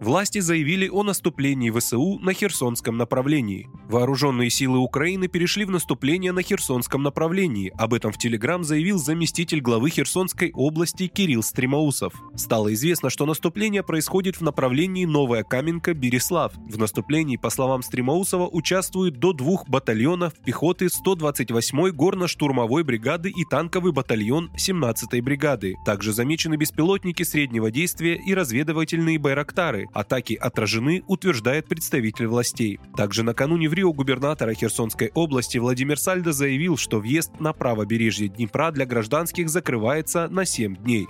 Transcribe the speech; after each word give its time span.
Власти 0.00 0.40
заявили 0.40 0.88
о 0.88 1.02
наступлении 1.02 1.70
ВСУ 1.70 2.18
на 2.18 2.34
Херсонском 2.34 2.98
направлении. 2.98 3.66
Вооруженные 3.88 4.50
силы 4.50 4.78
Украины 4.78 5.26
перешли 5.26 5.64
в 5.64 5.70
наступление 5.70 6.32
на 6.32 6.42
Херсонском 6.42 7.02
направлении. 7.02 7.72
Об 7.78 7.94
этом 7.94 8.12
в 8.12 8.18
Телеграм 8.18 8.62
заявил 8.62 8.98
заместитель 8.98 9.62
главы 9.62 9.88
Херсонской 9.88 10.52
области 10.52 11.06
Кирилл 11.06 11.42
Стремоусов. 11.42 12.12
Стало 12.34 12.74
известно, 12.74 13.08
что 13.08 13.24
наступление 13.24 13.82
происходит 13.82 14.36
в 14.36 14.42
направлении 14.42 15.06
Новая 15.06 15.44
Каменка-Береслав. 15.44 16.52
В 16.68 16.76
наступлении, 16.78 17.38
по 17.38 17.48
словам 17.48 17.82
Стремоусова, 17.82 18.48
участвуют 18.48 19.18
до 19.18 19.32
двух 19.32 19.66
батальонов 19.66 20.34
пехоты 20.44 20.86
128-й 20.86 21.92
горно-штурмовой 21.92 22.84
бригады 22.84 23.30
и 23.30 23.44
танковый 23.48 23.92
батальон 23.92 24.50
17-й 24.56 25.20
бригады. 25.22 25.76
Также 25.86 26.12
замечены 26.12 26.56
беспилотники 26.56 27.22
среднего 27.22 27.70
действия 27.70 28.16
и 28.16 28.34
разведывательные 28.34 29.18
байрактары, 29.18 29.85
Атаки 29.92 30.34
отражены, 30.34 31.02
утверждает 31.06 31.66
представитель 31.66 32.26
властей. 32.26 32.78
Также 32.96 33.22
накануне 33.22 33.68
в 33.68 33.74
Рио 33.74 33.92
губернатора 33.92 34.54
Херсонской 34.54 35.10
области 35.14 35.58
Владимир 35.58 35.98
Сальдо 35.98 36.32
заявил, 36.32 36.76
что 36.76 37.00
въезд 37.00 37.40
на 37.40 37.52
правобережье 37.52 38.28
Днепра 38.28 38.70
для 38.70 38.86
гражданских 38.86 39.48
закрывается 39.48 40.28
на 40.28 40.44
7 40.44 40.76
дней. 40.76 41.06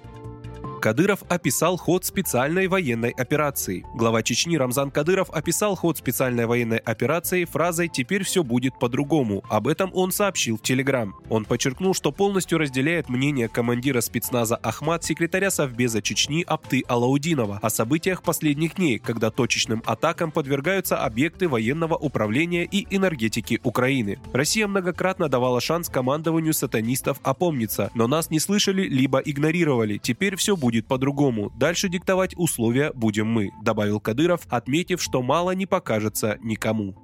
Кадыров 0.86 1.24
описал 1.28 1.76
ход 1.76 2.04
специальной 2.04 2.68
военной 2.68 3.10
операции. 3.10 3.84
Глава 3.96 4.22
Чечни 4.22 4.56
Рамзан 4.56 4.92
Кадыров 4.92 5.28
описал 5.30 5.74
ход 5.74 5.98
специальной 5.98 6.46
военной 6.46 6.78
операции 6.78 7.44
фразой 7.44 7.88
«теперь 7.88 8.22
все 8.22 8.44
будет 8.44 8.78
по-другому». 8.78 9.42
Об 9.50 9.66
этом 9.66 9.90
он 9.94 10.12
сообщил 10.12 10.58
в 10.58 10.62
Телеграм. 10.62 11.16
Он 11.28 11.44
подчеркнул, 11.44 11.92
что 11.92 12.12
полностью 12.12 12.58
разделяет 12.58 13.08
мнение 13.08 13.48
командира 13.48 14.00
спецназа 14.00 14.54
Ахмад, 14.54 15.02
секретаря 15.02 15.50
Совбеза 15.50 16.00
Чечни 16.02 16.44
Апты 16.46 16.84
Алаудинова 16.86 17.58
о 17.60 17.68
событиях 17.68 18.22
последних 18.22 18.76
дней, 18.76 19.00
когда 19.00 19.32
точечным 19.32 19.82
атакам 19.86 20.30
подвергаются 20.30 20.98
объекты 20.98 21.48
военного 21.48 21.96
управления 21.96 22.62
и 22.64 22.86
энергетики 22.94 23.58
Украины. 23.64 24.20
Россия 24.32 24.68
многократно 24.68 25.28
давала 25.28 25.60
шанс 25.60 25.88
командованию 25.88 26.54
сатанистов 26.54 27.18
опомниться, 27.24 27.90
но 27.94 28.06
нас 28.06 28.30
не 28.30 28.38
слышали 28.38 28.82
либо 28.82 29.18
игнорировали. 29.18 29.98
Теперь 29.98 30.36
все 30.36 30.56
будет 30.56 30.75
будет 30.76 30.88
по-другому. 30.88 31.50
Дальше 31.56 31.88
диктовать 31.88 32.34
условия 32.36 32.92
будем 32.94 33.26
мы», 33.26 33.50
добавил 33.62 34.00
Кадыров, 34.00 34.42
отметив, 34.48 35.02
что 35.02 35.22
мало 35.22 35.52
не 35.52 35.66
покажется 35.66 36.38
никому. 36.42 36.94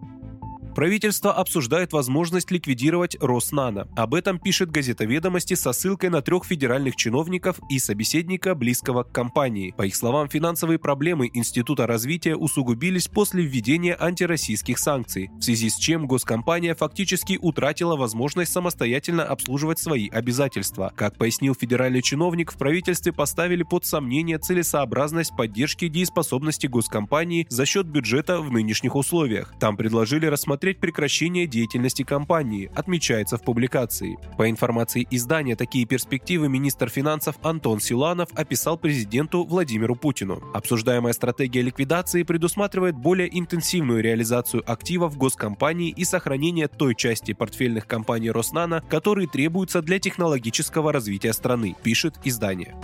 Правительство 0.75 1.35
обсуждает 1.35 1.93
возможность 1.93 2.51
ликвидировать 2.51 3.17
Роснано. 3.21 3.89
Об 3.95 4.15
этом 4.15 4.39
пишет 4.39 4.71
газета 4.71 5.05
«Ведомости» 5.05 5.53
со 5.53 5.73
ссылкой 5.73 6.09
на 6.09 6.23
трех 6.23 6.47
федеральных 6.47 6.97
чиновников 6.97 7.59
и 7.69 7.79
собеседника, 7.79 8.55
близкого 8.55 9.03
к 9.03 9.13
компании. 9.13 9.75
По 9.77 9.83
их 9.83 9.95
словам, 9.95 10.31
финансовые 10.31 10.79
проблемы 10.79 11.31
Института 11.35 11.87
развития 11.87 12.37
усугубились 12.37 13.07
после 13.07 13.45
введения 13.45 13.95
антироссийских 14.01 14.79
санкций, 14.79 15.31
в 15.39 15.43
связи 15.43 15.69
с 15.69 15.77
чем 15.77 16.07
госкомпания 16.07 16.75
фактически 16.75 17.39
утратила 17.41 17.97
возможность 17.97 18.53
самостоятельно 18.53 19.25
обслуживать 19.25 19.79
свои 19.79 20.09
обязательства. 20.09 20.91
Как 20.97 21.19
пояснил 21.19 21.55
федеральный 21.55 22.01
чиновник, 22.01 22.51
в 22.51 22.57
правительстве 22.57 23.13
поставили 23.13 23.63
под 23.63 23.85
сомнение 23.85 24.39
целесообразность 24.39 25.37
поддержки 25.37 25.89
дееспособности 25.89 26.67
госкомпании 26.67 27.47
за 27.51 27.67
счет 27.67 27.87
бюджета 27.87 28.41
в 28.41 28.51
нынешних 28.51 28.97
условиях. 28.97 29.53
Там 29.61 29.77
предложили 29.77 30.25
рассмотреть 30.27 30.62
рассмотреть 30.63 30.79
прекращение 30.79 31.49
деятельности 31.49 32.05
компании, 32.05 32.71
отмечается 32.77 33.37
в 33.37 33.43
публикации. 33.43 34.17
По 34.39 34.49
информации 34.49 35.09
издания, 35.11 35.57
такие 35.57 35.87
перспективы 35.87 36.49
министр 36.49 36.89
финансов 36.89 37.35
Антон 37.43 37.81
Силанов 37.81 38.29
описал 38.35 38.79
президенту 38.79 39.45
Владимиру 39.45 39.97
Путину. 39.97 40.41
Обсуждаемая 40.55 41.15
стратегия 41.15 41.63
ликвидации 41.63 42.23
предусматривает 42.23 42.95
более 42.95 43.29
интенсивную 43.37 44.03
реализацию 44.03 44.63
активов 44.65 45.17
госкомпании 45.17 45.91
и 45.91 46.05
сохранение 46.05 46.69
той 46.69 46.95
части 46.95 47.33
портфельных 47.33 47.89
компаний 47.89 48.31
Роснана, 48.31 48.85
которые 48.89 49.27
требуются 49.27 49.83
для 49.83 49.99
технологического 49.99 50.93
развития 50.93 51.33
страны, 51.33 51.75
пишет 51.83 52.15
издание. 52.23 52.77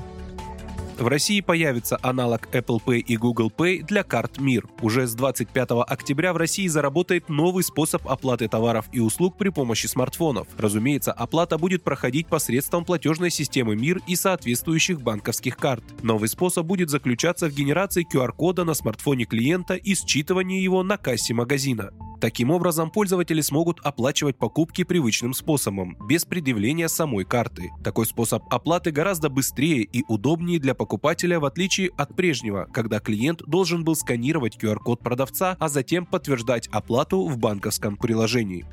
В 0.98 1.06
России 1.06 1.41
появится 1.41 1.97
аналог 2.03 2.48
Apple 2.53 2.82
Pay 2.84 2.98
и 2.98 3.16
Google 3.16 3.53
Pay 3.56 3.84
для 3.84 4.03
карт 4.03 4.38
МИР. 4.38 4.66
Уже 4.82 5.06
с 5.06 5.14
25 5.14 5.70
октября 5.86 6.32
в 6.32 6.36
России 6.36 6.66
заработает 6.66 7.28
новый 7.28 7.62
способ 7.62 8.06
оплаты 8.09 8.48
товаров 8.48 8.86
и 8.91 8.98
услуг 8.98 9.36
при 9.38 9.50
помощи 9.50 9.86
смартфонов. 9.86 10.48
Разумеется, 10.59 11.12
оплата 11.12 11.56
будет 11.56 11.84
проходить 11.84 12.26
посредством 12.26 12.84
платежной 12.84 13.31
системы 13.31 13.76
МИР 13.76 14.00
и 14.09 14.16
соответствующих 14.16 15.00
банковских 15.00 15.56
карт. 15.56 15.84
Новый 16.03 16.28
способ 16.28 16.66
будет 16.66 16.91
заключаться 16.91 17.48
в 17.48 17.54
генерации 17.54 18.04
QR-кода 18.04 18.65
на 18.65 18.75
смартфоне 18.75 19.25
клиента 19.25 19.75
и 19.75 19.94
считывании 19.94 20.60
его 20.60 20.82
на 20.82 20.97
кассе 20.97 21.32
магазина. 21.32 21.92
Таким 22.21 22.51
образом, 22.51 22.91
пользователи 22.91 23.41
смогут 23.41 23.79
оплачивать 23.84 24.37
покупки 24.37 24.83
привычным 24.83 25.34
способом, 25.34 25.97
без 26.09 26.25
предъявления 26.25 26.89
самой 26.89 27.25
карты. 27.25 27.71
Такой 27.84 28.06
способ 28.06 28.43
оплаты 28.53 28.91
гораздо 28.91 29.29
быстрее 29.29 29.83
и 29.83 30.05
удобнее 30.09 30.59
для 30.59 30.75
покупателя, 30.75 31.39
в 31.39 31.45
отличие 31.45 31.91
от 31.97 32.17
прежнего, 32.17 32.69
когда 32.73 32.99
клиент 32.99 33.43
должен 33.47 33.84
был 33.84 33.95
сканировать 33.95 34.57
QR-код 34.57 35.01
продавца, 35.01 35.57
а 35.61 35.69
затем 35.69 36.07
подтверждать 36.07 36.69
оплату 36.69 37.28
в 37.28 37.39
банковском 37.39 37.97
приложении. 37.97 38.67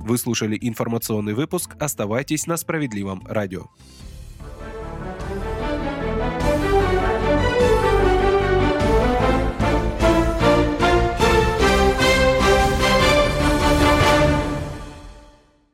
Вы 0.00 0.18
слушали 0.18 0.58
информационный 0.60 1.34
выпуск. 1.34 1.76
Оставайтесь 1.78 2.46
на 2.46 2.56
справедливом 2.56 3.22
радио. 3.26 3.66